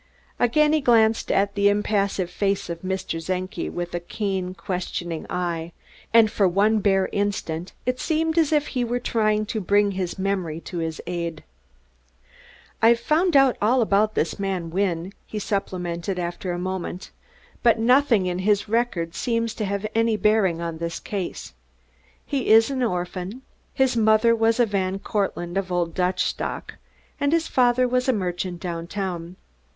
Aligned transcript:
Again 0.39 0.73
he 0.73 0.81
glanced 0.81 1.31
at 1.31 1.53
the 1.53 1.69
impassive 1.69 2.31
face 2.31 2.71
of 2.71 2.81
Mr. 2.81 3.23
Czenki 3.23 3.69
with 3.69 3.93
keen, 4.07 4.55
questioning 4.55 5.27
eyes; 5.29 5.73
and 6.11 6.31
for 6.31 6.47
one 6.47 6.79
bare 6.79 7.07
instant 7.11 7.73
it 7.85 7.99
seemed 7.99 8.35
as 8.39 8.51
if 8.51 8.69
he 8.69 8.83
were 8.83 8.99
trying 8.99 9.45
to 9.45 9.61
bring 9.61 9.91
his 9.91 10.17
memory 10.17 10.59
to 10.61 10.79
his 10.79 11.01
aid. 11.05 11.43
"I've 12.81 12.99
found 12.99 13.37
out 13.37 13.57
all 13.61 13.79
about 13.83 14.15
this 14.15 14.39
man 14.39 14.71
Wynne," 14.71 15.13
he 15.27 15.37
supplemented 15.37 16.17
after 16.17 16.51
a 16.51 16.57
moment, 16.57 17.11
"but 17.61 17.77
nothing 17.77 18.25
in 18.25 18.39
his 18.39 18.67
record 18.67 19.13
seems 19.13 19.53
to 19.53 19.65
have 19.65 19.85
any 19.93 20.17
bearing 20.17 20.59
on 20.61 20.79
this 20.79 20.99
case. 20.99 21.53
He 22.25 22.47
is 22.49 22.71
an 22.71 22.81
orphan. 22.81 23.43
His 23.71 23.95
mother 23.95 24.35
was 24.35 24.59
a 24.59 24.65
Van 24.65 24.97
Cortlandt 24.97 25.57
of 25.57 25.71
old 25.71 25.93
Dutch 25.93 26.23
stock, 26.25 26.77
and 27.19 27.31
his 27.31 27.47
father 27.47 27.87
was 27.87 28.09
a 28.09 28.13
merchant 28.13 28.59
downtown. 28.59 29.35